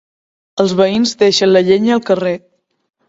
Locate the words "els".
0.63-0.71